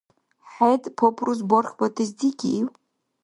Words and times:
ХӀед 0.51 0.83
папрус 0.97 1.39
бархьбатес 1.49 2.09
дигив? 2.17 2.67